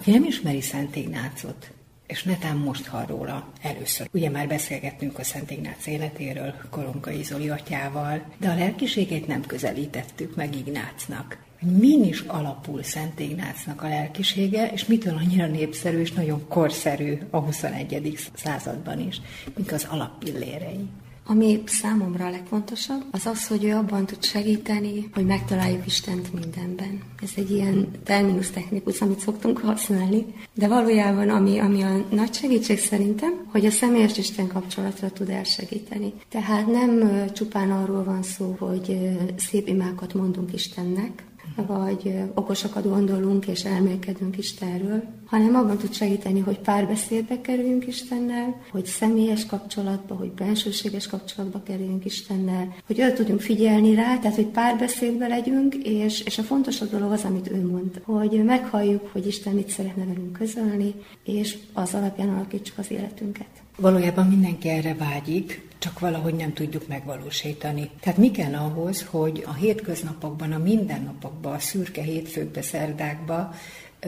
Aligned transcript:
Aki 0.00 0.10
nem 0.10 0.24
ismeri 0.24 0.60
Szent 0.60 0.96
Ignácot, 0.96 1.72
és 2.06 2.22
netán 2.22 2.56
most 2.56 2.86
hall 2.86 3.06
róla 3.06 3.52
először. 3.62 4.08
Ugye 4.12 4.30
már 4.30 4.48
beszélgettünk 4.48 5.18
a 5.18 5.24
Szent 5.24 5.50
Ignác 5.50 5.86
életéről 5.86 6.54
Koronkai 6.70 7.22
Zoli 7.22 7.48
atyával, 7.48 8.22
de 8.38 8.48
a 8.48 8.54
lelkiségét 8.54 9.26
nem 9.26 9.42
közelítettük 9.42 10.36
meg 10.36 10.56
Ignácnak. 10.56 11.38
Min 11.60 12.04
is 12.04 12.20
alapul 12.20 12.82
Szent 12.82 13.20
Ignácnak 13.20 13.82
a 13.82 13.88
lelkisége, 13.88 14.70
és 14.72 14.86
mitől 14.86 15.16
annyira 15.16 15.46
népszerű 15.46 16.00
és 16.00 16.12
nagyon 16.12 16.48
korszerű 16.48 17.18
a 17.30 17.38
21. 17.38 18.18
században 18.34 19.00
is, 19.00 19.20
mik 19.56 19.72
az 19.72 19.86
alappillérei. 19.90 20.88
Ami 21.28 21.62
számomra 21.66 22.26
a 22.26 22.30
legfontosabb, 22.30 23.02
az 23.10 23.26
az, 23.26 23.46
hogy 23.46 23.64
ő 23.64 23.74
abban 23.74 24.06
tud 24.06 24.24
segíteni, 24.24 25.08
hogy 25.14 25.26
megtaláljuk 25.26 25.86
Istent 25.86 26.32
mindenben. 26.32 27.02
Ez 27.22 27.30
egy 27.36 27.50
ilyen 27.50 27.90
terminus 28.04 28.50
technikus, 28.50 29.00
amit 29.00 29.18
szoktunk 29.18 29.58
használni, 29.58 30.26
de 30.54 30.68
valójában 30.68 31.28
ami, 31.28 31.58
ami 31.58 31.82
a 31.82 32.04
nagy 32.10 32.34
segítség 32.34 32.78
szerintem, 32.78 33.32
hogy 33.52 33.66
a 33.66 33.70
személyes 33.70 34.18
Isten 34.18 34.46
kapcsolatra 34.46 35.10
tud 35.10 35.28
elsegíteni. 35.30 36.12
Tehát 36.28 36.66
nem 36.66 37.24
csupán 37.32 37.70
arról 37.70 38.04
van 38.04 38.22
szó, 38.22 38.56
hogy 38.58 38.98
szép 39.36 39.68
imákat 39.68 40.14
mondunk 40.14 40.52
Istennek, 40.52 41.24
vagy 41.66 42.14
okosakat 42.34 42.88
gondolunk 42.88 43.46
és 43.46 43.64
elmélkedünk 43.64 44.38
Istenről, 44.38 45.02
hanem 45.26 45.54
abban 45.54 45.78
tud 45.78 45.92
segíteni, 45.92 46.40
hogy 46.40 46.58
párbeszédbe 46.58 47.40
kerüljünk 47.40 47.86
Istennel, 47.86 48.60
hogy 48.70 48.84
személyes 48.84 49.46
kapcsolatba, 49.46 50.14
hogy 50.14 50.30
bensőséges 50.30 51.06
kapcsolatba 51.06 51.62
kerüljünk 51.62 52.04
Istennel, 52.04 52.74
hogy 52.86 53.02
oda 53.02 53.12
tudjunk 53.12 53.40
figyelni 53.40 53.94
rá, 53.94 54.18
tehát 54.18 54.36
hogy 54.36 54.46
párbeszédbe 54.46 55.26
legyünk, 55.26 55.74
és, 55.74 56.20
és 56.20 56.38
a 56.38 56.42
fontosabb 56.42 56.90
dolog 56.90 57.12
az, 57.12 57.24
amit 57.24 57.50
ő 57.50 57.66
mond, 57.66 58.00
hogy 58.04 58.44
meghalljuk, 58.44 59.08
hogy 59.12 59.26
Isten 59.26 59.54
mit 59.54 59.68
szeretne 59.68 60.04
velünk 60.04 60.32
közölni, 60.32 60.94
és 61.24 61.58
az 61.72 61.94
alapján 61.94 62.28
alakítsuk 62.28 62.78
az 62.78 62.90
életünket. 62.90 63.65
Valójában 63.76 64.26
mindenki 64.26 64.68
erre 64.68 64.94
vágyik, 64.94 65.68
csak 65.78 65.98
valahogy 65.98 66.34
nem 66.34 66.52
tudjuk 66.52 66.88
megvalósítani. 66.88 67.90
Tehát 68.00 68.18
mi 68.18 68.30
kell 68.30 68.54
ahhoz, 68.54 69.06
hogy 69.10 69.44
a 69.46 69.52
hétköznapokban, 69.52 70.52
a 70.52 70.58
mindennapokban, 70.58 71.54
a 71.54 71.58
szürke 71.58 72.02
hétfőkbe, 72.02 72.62
szerdákba 72.62 73.54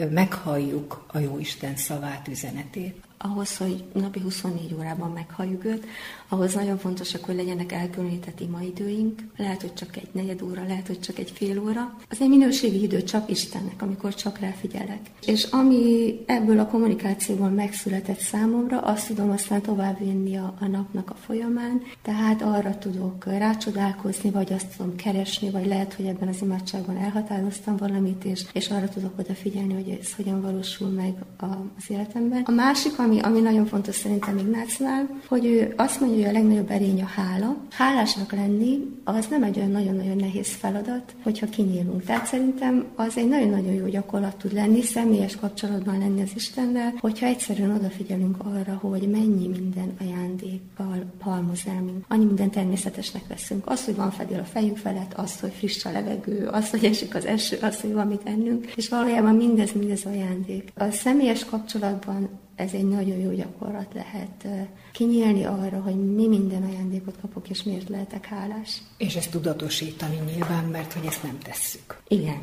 meghalljuk 0.09 1.05
a 1.07 1.19
Jóisten 1.19 1.75
szavát, 1.75 2.27
üzenetét? 2.27 3.08
Ahhoz, 3.21 3.57
hogy 3.57 3.83
napi 3.93 4.19
24 4.19 4.75
órában 4.77 5.11
meghalljuk 5.11 5.65
őt, 5.65 5.85
ahhoz 6.29 6.53
nagyon 6.53 6.77
fontosak, 6.77 7.23
hogy 7.23 7.35
legyenek 7.35 7.71
elkülönített 7.71 8.39
imaidőink. 8.39 9.19
Lehet, 9.37 9.61
hogy 9.61 9.73
csak 9.73 9.97
egy 9.97 10.09
negyed 10.11 10.41
óra, 10.41 10.63
lehet, 10.67 10.87
hogy 10.87 10.99
csak 10.99 11.19
egy 11.19 11.31
fél 11.31 11.59
óra. 11.59 11.97
Az 12.09 12.21
egy 12.21 12.29
minőségi 12.29 12.81
idő 12.81 13.03
csak 13.03 13.29
Istennek, 13.29 13.81
amikor 13.81 14.13
csak 14.15 14.39
ráfigyelek. 14.39 14.99
És 15.25 15.43
ami 15.43 16.15
ebből 16.25 16.59
a 16.59 16.67
kommunikációból 16.67 17.49
megszületett 17.49 18.19
számomra, 18.19 18.79
azt 18.79 19.07
tudom 19.07 19.29
aztán 19.29 19.61
továbbvinni 19.61 20.37
a, 20.37 20.53
a 20.59 20.65
napnak 20.65 21.09
a 21.09 21.15
folyamán. 21.15 21.81
Tehát 22.01 22.41
arra 22.41 22.77
tudok 22.77 23.25
rácsodálkozni, 23.25 24.29
vagy 24.29 24.53
azt 24.53 24.77
tudom 24.77 24.95
keresni, 24.95 25.49
vagy 25.49 25.65
lehet, 25.65 25.93
hogy 25.93 26.05
ebben 26.05 26.27
az 26.27 26.41
imádságban 26.41 26.97
elhatároztam 26.97 27.77
valamit, 27.77 28.25
és, 28.25 28.45
és 28.53 28.69
arra 28.69 28.89
tudok 28.89 29.19
odafigyelni, 29.19 29.73
hogy 29.73 29.97
ez 30.01 30.13
hogyan 30.15 30.41
valósul 30.41 30.89
meg 30.89 31.13
az 31.37 31.89
életemben. 31.89 32.41
A 32.41 32.51
másik, 32.51 32.99
ami, 33.09 33.19
ami 33.19 33.39
nagyon 33.39 33.65
fontos 33.65 33.95
szerintem 33.95 34.37
Ignácnál, 34.37 35.09
hogy 35.27 35.45
ő 35.45 35.73
azt 35.77 35.99
mondja, 35.99 36.17
hogy 36.17 36.35
a 36.35 36.39
legnagyobb 36.39 36.71
erény 36.71 37.01
a 37.01 37.05
hála. 37.05 37.55
Hálásnak 37.69 38.31
lenni 38.31 38.79
az 39.03 39.27
nem 39.29 39.43
egy 39.43 39.57
olyan 39.57 39.71
nagyon-nagyon 39.71 40.15
nehéz 40.15 40.47
feladat, 40.47 41.15
hogyha 41.23 41.45
kinyílunk. 41.45 42.03
Tehát 42.03 42.25
szerintem 42.25 42.85
az 42.95 43.17
egy 43.17 43.27
nagyon-nagyon 43.27 43.73
jó 43.73 43.87
gyakorlat 43.87 44.35
tud 44.35 44.53
lenni, 44.53 44.81
személyes 44.81 45.35
kapcsolatban 45.35 45.97
lenni 45.97 46.21
az 46.21 46.31
Istennel, 46.35 46.93
hogyha 46.99 47.25
egyszerűen 47.25 47.71
odafigyelünk 47.71 48.35
arra, 48.39 48.77
hogy 48.81 49.09
mennyi 49.09 49.47
minden 49.47 49.93
ajándékkal 49.99 51.03
halmoz 51.19 51.61
el 51.67 51.81
minket. 51.81 52.05
Annyi 52.07 52.25
minden 52.25 52.49
természetesnek 52.49 53.27
veszünk. 53.27 53.69
Az, 53.69 53.85
hogy 53.85 53.95
van 53.95 54.11
fedél 54.11 54.39
a 54.39 54.43
fejünk 54.43 54.77
felett, 54.77 55.13
az, 55.13 55.39
hogy 55.39 55.51
friss 55.57 55.85
a 55.85 55.91
levegő, 55.91 56.47
az, 56.47 56.69
hogy 56.69 56.85
esik 56.85 57.15
az 57.15 57.25
eső, 57.25 57.57
az, 57.61 57.81
hogy 57.81 57.93
van 57.93 58.07
mit 58.07 58.21
ennünk, 58.23 58.73
és 58.75 58.89
valójában 58.89 59.35
mindez, 59.35 59.71
mindez 59.71 60.05
ajándék. 60.05 60.71
A 60.75 60.91
személyes 60.91 61.45
kapcsolatban 61.45 62.29
ez 62.59 62.73
egy 62.73 62.87
nagyon 62.87 63.17
jó 63.17 63.31
gyakorlat 63.31 63.93
lehet 63.93 64.47
kinyílni 64.91 65.43
arra, 65.43 65.81
hogy 65.81 65.95
mi 65.95 66.27
minden 66.27 66.63
ajándékot 66.63 67.15
kapok, 67.21 67.49
és 67.49 67.63
miért 67.63 67.89
lehetek 67.89 68.25
hálás. 68.25 68.81
És 68.97 69.15
ezt 69.15 69.31
tudatosítani 69.31 70.19
nyilván, 70.33 70.65
mert 70.65 70.93
hogy 70.93 71.05
ezt 71.05 71.23
nem 71.23 71.37
tesszük. 71.43 72.01
Igen. 72.07 72.39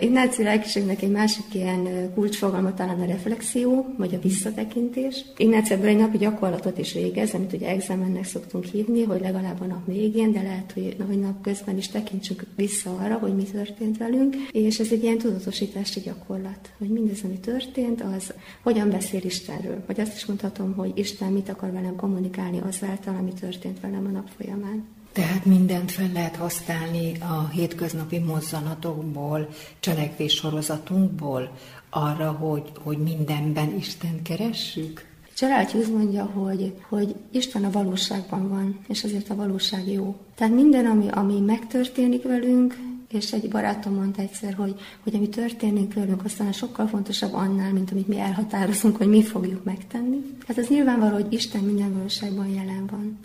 Ignáci 0.00 0.42
lelkiségnek 0.42 1.02
egy 1.02 1.10
másik 1.10 1.44
ilyen 1.52 2.12
kulcsfogalma 2.14 2.74
talán 2.74 3.00
a 3.00 3.04
reflexió, 3.06 3.94
vagy 3.96 4.14
a 4.14 4.20
visszatekintés. 4.20 5.24
Ignáci 5.36 5.72
ebből 5.72 5.88
egy 5.88 5.96
napi 5.96 6.18
gyakorlatot 6.18 6.78
is 6.78 6.92
végez, 6.92 7.34
amit 7.34 7.52
ugye 7.52 7.68
examennek 7.68 8.24
szoktunk 8.24 8.64
hívni, 8.64 9.04
hogy 9.04 9.20
legalább 9.20 9.60
a 9.60 9.64
nap 9.64 9.86
végén, 9.86 10.32
de 10.32 10.42
lehet, 10.42 10.72
hogy, 10.72 10.96
hogy 11.06 11.20
nap 11.20 11.42
közben 11.42 11.76
is 11.76 11.88
tekintsük 11.88 12.44
vissza 12.56 12.96
arra, 12.96 13.18
hogy 13.18 13.34
mi 13.34 13.42
történt 13.42 13.98
velünk, 13.98 14.36
és 14.50 14.78
ez 14.78 14.92
egy 14.92 15.02
ilyen 15.02 15.18
tudatosítási 15.18 16.00
gyakorlat, 16.00 16.70
hogy 16.78 16.88
mindez, 16.88 17.20
ami 17.24 17.38
történt, 17.38 18.02
az 18.02 18.32
hogyan 18.62 18.90
beszél 18.90 19.20
Istenről. 19.50 19.82
Vagy 19.86 20.00
azt 20.00 20.16
is 20.16 20.26
mondhatom, 20.26 20.74
hogy 20.74 20.92
Isten 20.94 21.32
mit 21.32 21.48
akar 21.48 21.72
velem 21.72 21.96
kommunikálni 21.96 22.60
azáltal, 22.60 23.14
ami 23.14 23.32
történt 23.32 23.80
velem 23.80 24.06
a 24.06 24.10
nap 24.10 24.28
folyamán. 24.36 24.84
Tehát 25.12 25.44
mindent 25.44 25.90
fel 25.90 26.10
lehet 26.12 26.36
használni 26.36 27.12
a 27.20 27.48
hétköznapi 27.48 28.18
mozzanatokból, 28.18 29.48
cselekvés 29.80 30.34
sorozatunkból 30.34 31.52
arra, 31.90 32.30
hogy, 32.30 32.72
hogy 32.82 32.98
mindenben 32.98 33.76
Isten 33.76 34.22
keressük? 34.22 35.08
Gerald 35.38 35.70
Hughes 35.70 35.88
mondja, 35.88 36.24
hogy, 36.24 36.74
hogy 36.88 37.14
Isten 37.30 37.64
a 37.64 37.70
valóságban 37.70 38.48
van, 38.48 38.78
és 38.88 39.04
azért 39.04 39.30
a 39.30 39.34
valóság 39.34 39.88
jó. 39.88 40.16
Tehát 40.34 40.54
minden, 40.54 40.86
ami, 40.86 41.08
ami 41.10 41.40
megtörténik 41.40 42.22
velünk, 42.22 42.78
és 43.12 43.32
egy 43.32 43.48
barátom 43.48 43.94
mondta 43.94 44.22
egyszer, 44.22 44.54
hogy, 44.54 44.80
hogy 45.02 45.14
ami 45.14 45.28
történik 45.28 45.94
velünk, 45.94 46.24
aztán 46.24 46.52
sokkal 46.52 46.86
fontosabb 46.86 47.32
annál, 47.32 47.72
mint 47.72 47.90
amit 47.90 48.08
mi 48.08 48.18
elhatározunk, 48.18 48.96
hogy 48.96 49.08
mi 49.08 49.22
fogjuk 49.22 49.64
megtenni. 49.64 50.16
Hát 50.46 50.58
az 50.58 50.68
nyilvánvaló, 50.68 51.14
hogy 51.14 51.32
Isten 51.32 51.64
minden 51.64 51.94
valóságban 51.94 52.48
jelen 52.48 52.86
van. 52.86 53.18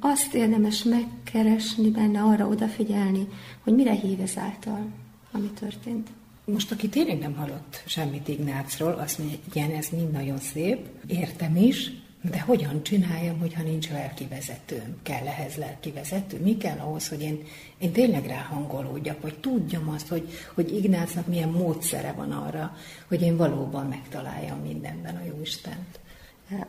Azt 0.00 0.34
érdemes 0.34 0.82
megkeresni 0.82 1.90
benne, 1.90 2.22
arra 2.22 2.46
odafigyelni, 2.46 3.28
hogy 3.60 3.74
mire 3.74 3.92
hív 3.92 4.20
ezáltal, 4.20 4.86
ami 5.32 5.50
történt. 5.58 6.08
Most, 6.44 6.72
aki 6.72 6.88
tényleg 6.88 7.18
nem 7.18 7.34
hallott 7.34 7.82
semmit 7.86 8.28
Ignácról, 8.28 8.92
azt 8.92 9.18
mondja, 9.18 9.36
igen, 9.52 9.70
ez 9.70 9.88
mind 9.92 10.10
nagyon 10.10 10.38
szép, 10.38 10.88
értem 11.06 11.56
is, 11.56 11.92
de 12.22 12.40
hogyan 12.40 12.82
csináljam, 12.82 13.38
hogyha 13.38 13.62
nincs 13.62 13.90
lelkivezetőm? 13.90 14.96
Kell 15.02 15.26
ehhez 15.26 15.54
lelkivezető? 15.54 16.40
Mi 16.40 16.56
kell 16.56 16.78
ahhoz, 16.78 17.08
hogy 17.08 17.20
én, 17.20 17.42
én 17.78 17.92
tényleg 17.92 18.26
ráhangolódjak, 18.26 19.20
vagy 19.20 19.38
tudjam 19.38 19.88
azt, 19.88 20.08
hogy, 20.08 20.28
hogy 20.54 20.74
Ignácnak 20.74 21.26
milyen 21.26 21.48
módszere 21.48 22.12
van 22.12 22.32
arra, 22.32 22.76
hogy 23.08 23.22
én 23.22 23.36
valóban 23.36 23.86
megtaláljam 23.86 24.58
mindenben 24.58 25.16
a 25.16 25.24
Jóistent? 25.24 26.00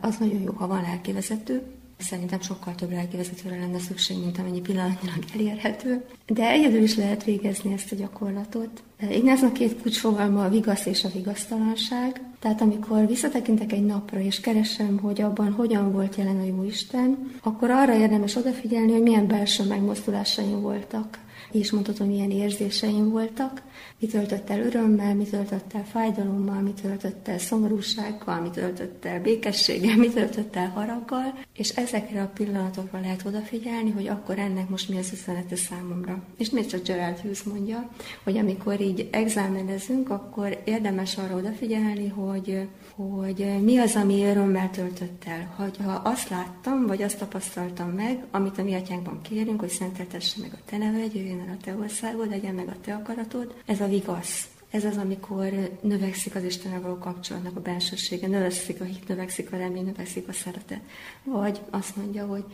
Az 0.00 0.18
nagyon 0.18 0.42
jó, 0.42 0.52
ha 0.52 0.66
van 0.66 0.82
lelkivezető, 0.82 1.62
Szerintem 2.02 2.40
sokkal 2.40 2.74
több 2.74 2.90
lelkivezetőre 2.90 3.58
lenne 3.58 3.78
szükség, 3.78 4.18
mint 4.18 4.38
amennyi 4.38 4.60
pillanatnyilag 4.60 5.24
elérhető. 5.34 6.04
De 6.26 6.48
egyedül 6.48 6.82
is 6.82 6.96
lehet 6.96 7.24
végezni 7.24 7.72
ezt 7.72 7.92
a 7.92 7.96
gyakorlatot. 7.96 8.82
Ignásznak 9.10 9.52
két 9.52 9.82
kulcsfogalma 9.82 10.44
a 10.44 10.48
vigasz 10.48 10.86
és 10.86 11.04
a 11.04 11.08
vigasztalanság. 11.14 12.20
Tehát 12.38 12.60
amikor 12.60 13.06
visszatekintek 13.06 13.72
egy 13.72 13.84
napra, 13.84 14.20
és 14.20 14.40
keresem, 14.40 14.98
hogy 14.98 15.20
abban 15.20 15.52
hogyan 15.52 15.92
volt 15.92 16.16
jelen 16.16 16.40
a 16.40 16.44
Jóisten, 16.44 17.30
akkor 17.42 17.70
arra 17.70 17.96
érdemes 17.96 18.36
odafigyelni, 18.36 18.92
hogy 18.92 19.02
milyen 19.02 19.26
belső 19.26 19.64
megmozdulásaim 19.64 20.60
voltak 20.60 21.18
és 21.50 21.70
mondhatom, 21.70 22.06
milyen 22.06 22.30
érzéseim 22.30 23.10
voltak, 23.10 23.62
mi 23.98 24.06
töltött 24.06 24.50
el 24.50 24.60
örömmel, 24.60 25.14
mi 25.14 25.24
töltött 25.24 25.74
el 25.74 25.84
fájdalommal, 25.84 26.60
mi 26.60 26.72
töltött 26.82 27.28
el 27.28 27.38
szomorúsággal, 27.38 28.40
mi 28.40 28.50
töltött 28.50 29.04
el 29.04 29.20
békességgel, 29.20 29.96
mi 29.96 30.08
töltött 30.08 30.56
el 30.56 30.68
haraggal, 30.68 31.38
és 31.56 31.68
ezekre 31.68 32.22
a 32.22 32.30
pillanatokra 32.34 33.00
lehet 33.00 33.24
odafigyelni, 33.26 33.90
hogy 33.90 34.08
akkor 34.08 34.38
ennek 34.38 34.68
most 34.68 34.88
mi 34.88 34.98
az 34.98 35.12
üzenete 35.12 35.56
számomra. 35.56 36.22
És 36.38 36.50
még 36.50 36.66
csak 36.66 36.82
Gerald 36.82 37.18
Hughes 37.18 37.42
mondja, 37.42 37.90
hogy 38.24 38.36
amikor 38.38 38.80
így 38.80 39.08
exámenezünk, 39.10 40.10
akkor 40.10 40.62
érdemes 40.64 41.16
arra 41.16 41.36
odafigyelni, 41.36 42.08
hogy 42.08 42.68
hogy 42.96 43.62
mi 43.62 43.78
az, 43.78 43.94
ami 43.96 44.24
örömmel 44.24 44.70
töltött 44.70 45.24
el. 45.26 45.54
Hogy 45.56 45.76
ha 45.84 45.92
azt 45.92 46.28
láttam, 46.28 46.86
vagy 46.86 47.02
azt 47.02 47.18
tapasztaltam 47.18 47.90
meg, 47.90 48.24
amit 48.30 48.58
a 48.58 48.62
mi 48.62 48.74
atyánkban 48.74 49.20
kérünk, 49.22 49.60
hogy 49.60 49.68
szenteltesse 49.68 50.36
meg 50.40 50.50
a 50.52 50.62
te 50.64 50.76
neved, 50.76 51.14
jöjjön 51.32 51.48
el 51.48 51.56
a 51.60 51.64
te 51.64 51.74
országod, 51.74 52.28
legyen 52.28 52.54
meg 52.54 52.68
a 52.68 52.80
te 52.80 52.94
akaratod, 52.94 53.54
ez 53.66 53.80
a 53.80 53.86
vigasz. 53.86 54.48
Ez 54.70 54.84
az, 54.84 54.96
amikor 54.96 55.78
növekszik 55.80 56.34
az 56.34 56.44
Istennel 56.44 56.80
való 56.80 56.98
kapcsolatnak 56.98 57.56
a 57.56 57.60
bensősége, 57.60 58.26
növekszik 58.26 58.80
a 58.80 58.84
hit, 58.84 59.08
növekszik 59.08 59.52
a 59.52 59.56
remény, 59.56 59.84
növekszik 59.84 60.28
a 60.28 60.32
szeretet. 60.32 60.80
Vagy 61.24 61.60
azt 61.70 61.96
mondja, 61.96 62.26
hogy 62.26 62.44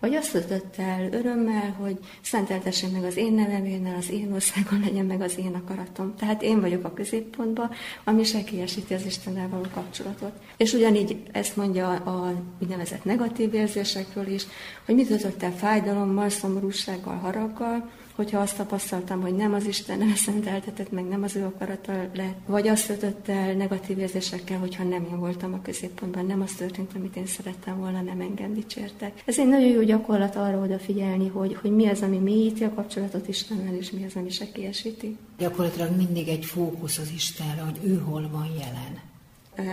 Vagy 0.00 0.14
azt 0.14 0.32
töltött 0.32 0.76
el 0.76 1.12
örömmel, 1.12 1.76
hogy 1.78 1.98
szenteltessen 2.20 2.90
meg 2.90 3.04
az 3.04 3.16
én 3.16 3.32
nevemérnel, 3.32 3.96
az 3.96 4.10
én 4.10 4.32
országon 4.32 4.80
legyen 4.80 5.04
meg 5.04 5.20
az 5.20 5.38
én 5.38 5.54
akaratom. 5.54 6.14
Tehát 6.16 6.42
én 6.42 6.60
vagyok 6.60 6.84
a 6.84 6.92
középpontban, 6.92 7.70
ami 8.04 8.24
sekélyesíti 8.24 8.94
az 8.94 9.06
Istennel 9.06 9.48
való 9.48 9.64
kapcsolatot. 9.74 10.32
És 10.56 10.72
ugyanígy 10.72 11.22
ezt 11.32 11.56
mondja 11.56 11.88
a 11.88 12.32
úgynevezett 12.62 13.04
negatív 13.04 13.54
érzésekről 13.54 14.26
is, 14.26 14.46
hogy 14.86 14.94
mit 14.94 15.06
töltött 15.06 15.42
el 15.42 15.52
fájdalommal, 15.52 16.28
szomorúsággal, 16.28 17.16
haraggal, 17.16 17.90
hogyha 18.18 18.40
azt 18.40 18.56
tapasztaltam, 18.56 19.20
hogy 19.20 19.34
nem 19.34 19.54
az 19.54 19.66
Isten 19.66 20.14
szenteltetett, 20.14 20.92
meg 20.92 21.04
nem 21.04 21.22
az 21.22 21.36
ő 21.36 21.44
akarata 21.44 21.92
lett, 21.92 22.38
vagy 22.46 22.68
azt 22.68 22.86
töltött 22.86 23.28
el 23.28 23.52
negatív 23.52 23.98
érzésekkel, 23.98 24.58
hogyha 24.58 24.82
nem 24.84 25.06
én 25.10 25.18
voltam 25.18 25.52
a 25.52 25.62
középpontban, 25.62 26.26
nem 26.26 26.40
az 26.40 26.52
történt, 26.52 26.92
amit 26.94 27.16
én 27.16 27.26
szerettem 27.26 27.78
volna, 27.78 28.00
nem 28.00 28.20
engem 28.20 28.54
dicsértek. 28.54 29.22
Ez 29.24 29.38
egy 29.38 29.48
nagyon 29.48 29.68
jó 29.68 29.82
gyakorlat 29.88 30.36
arra 30.36 30.58
odafigyelni, 30.58 31.28
hogy, 31.28 31.58
hogy 31.60 31.70
mi 31.70 31.86
az, 31.86 32.02
ami 32.02 32.18
mélyíti 32.18 32.64
a 32.64 32.74
kapcsolatot 32.74 33.28
Istennel, 33.28 33.74
és 33.74 33.90
mi 33.90 34.04
az, 34.04 34.12
ami 34.16 34.30
sekélyesíti. 34.30 35.16
Gyakorlatilag 35.38 35.96
mindig 35.96 36.28
egy 36.28 36.44
fókusz 36.44 36.98
az 36.98 37.10
Istenre, 37.14 37.62
hogy 37.62 37.78
ő 37.82 38.02
hol 38.04 38.28
van 38.32 38.48
jelen. 38.58 39.06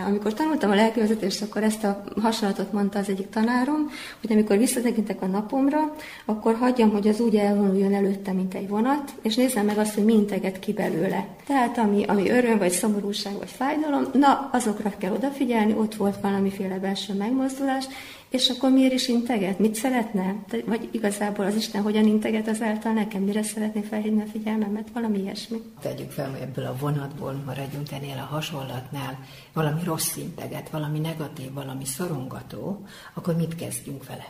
Amikor 0.07 0.33
tanultam 0.33 0.71
a 0.71 0.75
lelkivezetést, 0.75 1.41
akkor 1.41 1.63
ezt 1.63 1.83
a 1.83 2.03
hasonlatot 2.21 2.71
mondta 2.71 2.99
az 2.99 3.09
egyik 3.09 3.29
tanárom, 3.29 3.89
hogy 4.21 4.31
amikor 4.31 4.57
visszatekintek 4.57 5.21
a 5.21 5.25
napomra, 5.25 5.95
akkor 6.25 6.55
hagyjam, 6.55 6.89
hogy 6.89 7.07
az 7.07 7.19
úgy 7.19 7.35
elvonuljon 7.35 7.93
előtte, 7.93 8.31
mint 8.31 8.53
egy 8.53 8.67
vonat, 8.67 9.13
és 9.21 9.35
nézzem 9.35 9.65
meg 9.65 9.77
azt, 9.77 9.93
hogy 9.93 10.05
mi 10.05 10.13
integet 10.13 10.59
ki 10.59 10.73
belőle. 10.73 11.27
Tehát 11.47 11.77
ami, 11.77 12.03
ami 12.03 12.29
öröm, 12.29 12.57
vagy 12.57 12.71
szomorúság, 12.71 13.37
vagy 13.37 13.49
fájdalom, 13.49 14.03
na, 14.13 14.49
azokra 14.51 14.93
kell 14.97 15.11
odafigyelni, 15.11 15.73
ott 15.73 15.95
volt 15.95 16.21
valamiféle 16.21 16.79
belső 16.79 17.13
megmozdulás, 17.13 17.85
és 18.29 18.49
akkor 18.49 18.71
miért 18.71 18.93
is 18.93 19.07
integet? 19.07 19.59
Mit 19.59 19.75
szeretne? 19.75 20.35
Vagy 20.65 20.89
igazából 20.91 21.45
az 21.45 21.55
Isten 21.55 21.81
hogyan 21.81 22.05
integet 22.05 22.47
azáltal 22.47 22.93
nekem? 22.93 23.21
Mire 23.21 23.43
szeretné 23.43 23.81
felhívni 23.81 24.21
a 24.21 24.31
figyelmemet? 24.31 24.87
Valami 24.93 25.19
ilyesmi. 25.19 25.61
Tegyük 25.81 26.11
fel, 26.11 26.29
hogy 26.29 26.41
ebből 26.41 26.65
a 26.65 26.75
vonatból 26.79 27.43
maradjunk 27.45 27.91
ennél 27.91 28.17
a 28.17 28.33
hasonlatnál, 28.33 29.19
valami 29.53 29.81
rossz 29.83 30.15
integet, 30.15 30.69
valami 30.69 30.99
negatív, 30.99 31.53
valami 31.53 31.85
szorongató, 31.85 32.85
akkor 33.13 33.35
mit 33.35 33.55
kezdjünk 33.55 34.05
vele? 34.07 34.25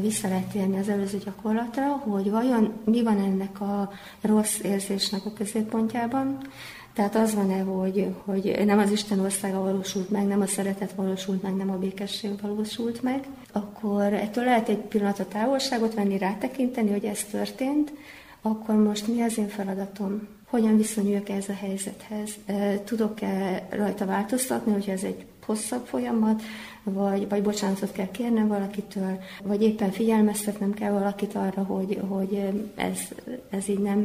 Vissza 0.00 0.28
lehet 0.28 0.46
térni 0.46 0.78
az 0.78 0.88
előző 0.88 1.18
gyakorlatra, 1.24 1.86
hogy 1.86 2.30
vajon 2.30 2.72
mi 2.84 3.02
van 3.02 3.18
ennek 3.18 3.60
a 3.60 3.92
rossz 4.20 4.58
érzésnek 4.58 5.26
a 5.26 5.32
középpontjában, 5.32 6.38
tehát 6.92 7.14
az 7.14 7.34
van-e, 7.34 7.60
hogy, 7.60 8.14
hogy 8.24 8.62
nem 8.64 8.78
az 8.78 8.90
Isten 8.90 9.20
országa 9.20 9.62
valósult 9.62 10.10
meg, 10.10 10.26
nem 10.26 10.40
a 10.40 10.46
szeretet 10.46 10.92
valósult 10.92 11.42
meg, 11.42 11.54
nem 11.54 11.70
a 11.70 11.78
békesség 11.78 12.30
valósult 12.40 13.02
meg, 13.02 13.26
akkor 13.52 14.12
ettől 14.12 14.44
lehet 14.44 14.68
egy 14.68 14.78
pillanatra 14.78 15.28
távolságot 15.28 15.94
venni, 15.94 16.18
rátekinteni, 16.18 16.90
hogy 16.90 17.04
ez 17.04 17.24
történt, 17.24 17.92
akkor 18.42 18.74
most 18.74 19.06
mi 19.06 19.22
az 19.22 19.38
én 19.38 19.48
feladatom? 19.48 20.28
Hogyan 20.50 20.76
viszonyuljak 20.76 21.28
ez 21.28 21.48
a 21.48 21.52
helyzethez? 21.52 22.30
Tudok-e 22.84 23.66
rajta 23.70 24.06
változtatni, 24.06 24.72
hogyha 24.72 24.92
ez 24.92 25.02
egy 25.02 25.24
hosszabb 25.44 25.86
folyamat, 25.86 26.42
vagy, 26.82 27.28
vagy 27.28 27.42
bocsánatot 27.42 27.92
kell 27.92 28.10
kérnem 28.10 28.48
valakitől, 28.48 29.18
vagy 29.42 29.62
éppen 29.62 29.90
figyelmeztetnem 29.90 30.74
kell 30.74 30.90
valakit 30.90 31.34
arra, 31.34 31.62
hogy, 31.62 32.00
hogy 32.08 32.42
ez, 32.74 32.98
ez 33.50 33.68
így 33.68 33.78
nem, 33.78 33.98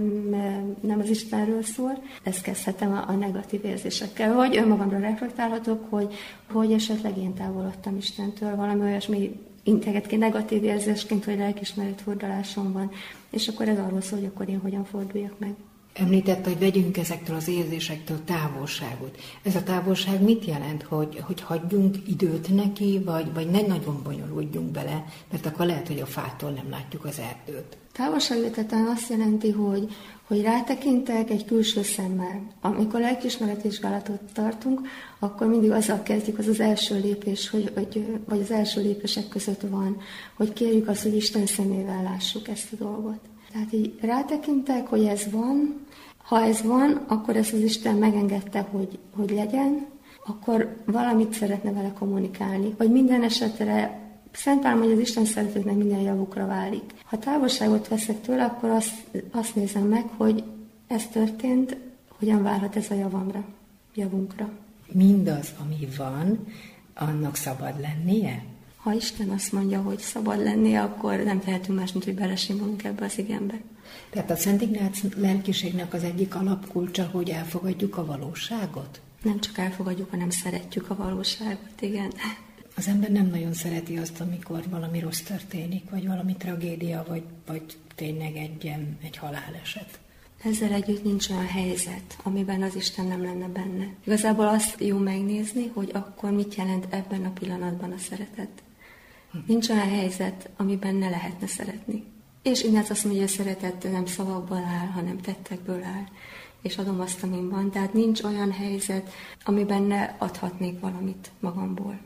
nem 0.79 0.99
az 0.99 1.09
Istenről 1.09 1.63
szól. 1.63 2.03
Ezt 2.23 2.41
kezdhetem 2.41 2.91
a, 2.91 3.03
a 3.07 3.11
negatív 3.11 3.65
érzésekkel. 3.65 4.33
Vagy 4.33 4.57
önmagamra 4.57 4.99
reflektálhatok, 4.99 5.85
hogy, 5.89 6.13
hogy 6.51 6.71
esetleg 6.71 7.17
én 7.17 7.33
távolodtam 7.33 7.97
Istentől, 7.97 8.55
valami 8.55 8.81
olyasmi 8.81 9.39
integet 9.63 10.07
ki 10.07 10.15
negatív 10.15 10.63
érzésként, 10.63 11.25
vagy 11.25 11.37
lelkismeret 11.37 12.01
fordulásom 12.01 12.71
van, 12.71 12.91
és 13.29 13.47
akkor 13.47 13.67
ez 13.67 13.77
arról 13.77 14.01
szól, 14.01 14.19
hogy 14.19 14.27
akkor 14.33 14.49
én 14.49 14.59
hogyan 14.59 14.83
forduljak 14.83 15.39
meg. 15.39 15.55
Említette, 15.97 16.49
hogy 16.49 16.59
vegyünk 16.59 16.97
ezektől 16.97 17.35
az 17.35 17.47
érzésektől 17.47 18.23
távolságot. 18.25 19.17
Ez 19.43 19.55
a 19.55 19.63
távolság 19.63 20.21
mit 20.21 20.45
jelent, 20.45 20.83
hogy, 20.83 21.19
hogy 21.21 21.41
hagyjunk 21.41 21.95
időt 22.07 22.55
neki, 22.55 23.01
vagy, 23.05 23.33
vagy 23.33 23.49
ne 23.49 23.61
nagyon 23.61 24.01
bonyolódjunk 24.03 24.71
bele, 24.71 25.05
mert 25.31 25.45
akkor 25.45 25.65
lehet, 25.65 25.87
hogy 25.87 25.99
a 25.99 26.05
fától 26.05 26.49
nem 26.49 26.69
látjuk 26.69 27.05
az 27.05 27.19
erdőt. 27.19 27.77
Távolságütetlen 27.91 28.85
azt 28.85 29.09
jelenti, 29.09 29.51
hogy, 29.51 29.95
hogy 30.27 30.41
rátekintek 30.41 31.29
egy 31.29 31.45
külső 31.45 31.83
szemmel. 31.83 32.41
Amikor 32.61 32.99
lelkismeretvizsgálatot 32.99 34.21
tartunk, 34.33 34.81
akkor 35.19 35.47
mindig 35.47 35.71
azzal 35.71 36.03
kezdjük, 36.03 36.37
az 36.37 36.47
az 36.47 36.59
első 36.59 36.99
lépés, 36.99 37.49
hogy, 37.49 37.71
hogy, 37.73 38.19
vagy 38.25 38.39
az 38.39 38.51
első 38.51 38.81
lépések 38.81 39.27
között 39.27 39.61
van, 39.61 39.97
hogy 40.33 40.53
kérjük 40.53 40.87
azt, 40.87 41.03
hogy 41.03 41.15
Isten 41.15 41.45
szemével 41.45 42.03
lássuk 42.03 42.47
ezt 42.47 42.73
a 42.73 42.75
dolgot. 42.75 43.19
Tehát 43.55 43.73
így 43.73 43.99
rátekintek, 44.01 44.87
hogy 44.87 45.03
ez 45.03 45.31
van, 45.31 45.85
ha 46.17 46.41
ez 46.41 46.61
van, 46.61 47.03
akkor 47.07 47.35
ezt 47.35 47.53
az 47.53 47.59
Isten 47.59 47.95
megengedte, 47.95 48.59
hogy, 48.59 48.99
hogy 49.15 49.29
legyen, 49.29 49.85
akkor 50.25 50.83
valamit 50.85 51.33
szeretne 51.33 51.71
vele 51.71 51.93
kommunikálni. 51.93 52.73
Vagy 52.77 52.91
minden 52.91 53.23
esetre 53.23 53.99
Szent 54.31 54.61
Pál 54.61 54.77
hogy 54.77 54.91
az 54.91 54.99
Isten 54.99 55.25
szeretetnek 55.25 55.75
minden 55.75 55.99
javukra 55.99 56.47
válik. 56.47 56.93
Ha 57.05 57.17
távolságot 57.19 57.87
veszek 57.87 58.21
tőle, 58.21 58.43
akkor 58.43 58.69
azt, 58.69 58.93
azt 59.31 59.55
nézem 59.55 59.83
meg, 59.83 60.03
hogy 60.17 60.43
ez 60.87 61.07
történt, 61.07 61.77
hogyan 62.07 62.43
válhat 62.43 62.75
ez 62.75 62.89
a 62.89 62.93
javamra, 62.93 63.45
javunkra. 63.93 64.49
Mindaz, 64.91 65.53
ami 65.63 65.87
van, 65.97 66.47
annak 66.93 67.35
szabad 67.35 67.79
lennie? 67.79 68.43
Ha 68.85 68.93
Isten 68.93 69.29
azt 69.29 69.51
mondja, 69.51 69.81
hogy 69.81 69.99
szabad 69.99 70.43
lennie, 70.43 70.81
akkor 70.81 71.19
nem 71.19 71.39
tehetünk 71.39 71.79
más, 71.79 71.91
mint 71.91 72.05
hogy 72.05 72.15
belesimulunk 72.15 72.83
ebbe 72.83 73.05
az 73.05 73.17
igenbe. 73.17 73.61
Tehát 74.09 74.29
a 74.29 74.35
Szent 74.35 74.61
Ignác 74.61 74.99
lelkiségnek 75.15 75.93
az 75.93 76.03
egyik 76.03 76.35
alapkulcsa, 76.35 77.09
hogy 77.11 77.29
elfogadjuk 77.29 77.97
a 77.97 78.05
valóságot? 78.05 79.01
Nem 79.23 79.39
csak 79.39 79.57
elfogadjuk, 79.57 80.09
hanem 80.09 80.29
szeretjük 80.29 80.89
a 80.89 80.95
valóságot, 80.95 81.81
igen. 81.81 82.11
Az 82.75 82.87
ember 82.87 83.11
nem 83.11 83.27
nagyon 83.27 83.53
szereti 83.53 83.97
azt, 83.97 84.21
amikor 84.21 84.63
valami 84.69 84.99
rossz 84.99 85.21
történik, 85.21 85.89
vagy 85.89 86.07
valami 86.07 86.35
tragédia, 86.35 87.05
vagy, 87.07 87.23
vagy 87.47 87.63
tényleg 87.95 88.35
egy, 88.35 88.73
egy 89.03 89.17
haláleset. 89.17 89.99
Ezzel 90.43 90.71
együtt 90.71 91.03
nincs 91.03 91.29
olyan 91.29 91.47
helyzet, 91.47 92.17
amiben 92.23 92.61
az 92.61 92.75
Isten 92.75 93.05
nem 93.05 93.23
lenne 93.23 93.47
benne. 93.47 93.93
Igazából 94.05 94.47
azt 94.47 94.81
jó 94.81 94.97
megnézni, 94.97 95.71
hogy 95.73 95.89
akkor 95.93 96.31
mit 96.31 96.55
jelent 96.55 96.87
ebben 96.89 97.25
a 97.25 97.31
pillanatban 97.31 97.91
a 97.91 97.97
szeretet. 97.97 98.63
Nincs 99.47 99.69
olyan 99.69 99.89
helyzet, 99.89 100.49
amiben 100.57 100.95
ne 100.95 101.09
lehetne 101.09 101.47
szeretni. 101.47 102.03
És 102.41 102.63
innen 102.63 102.85
azt 102.89 103.03
mondja, 103.03 103.21
hogy 103.21 103.31
a 103.31 103.33
szeretet 103.33 103.91
nem 103.91 104.05
szavakból 104.05 104.57
áll, 104.57 104.87
hanem 104.87 105.17
tettekből 105.17 105.83
áll. 105.83 106.03
És 106.61 106.77
adom 106.77 106.99
azt, 106.99 107.23
amin 107.23 107.49
van. 107.49 107.71
Tehát 107.71 107.93
nincs 107.93 108.23
olyan 108.23 108.51
helyzet, 108.51 109.11
amiben 109.43 109.81
ne 109.83 110.15
adhatnék 110.17 110.79
valamit 110.79 111.31
magamból. 111.39 111.99